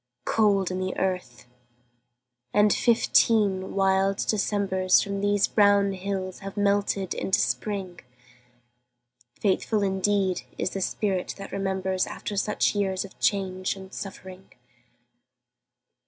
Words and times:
Cold 0.25 0.71
in 0.71 0.79
the 0.79 0.97
earth, 0.97 1.45
and 2.55 2.73
fifteen 2.73 3.75
wild 3.75 4.17
Decembers 4.27 4.99
From 4.99 5.21
these 5.21 5.45
brown 5.47 5.91
hills 5.91 6.39
have 6.39 6.57
melted 6.57 7.13
into 7.13 7.39
Spring. 7.39 7.99
Faithful 9.39 9.83
indeed 9.83 10.41
is 10.57 10.71
the 10.71 10.81
spirit 10.81 11.35
that 11.37 11.51
remembers 11.51 12.07
After 12.07 12.35
such 12.35 12.73
years 12.73 13.05
of 13.05 13.19
change 13.19 13.75
and 13.75 13.93
suffering! 13.93 14.49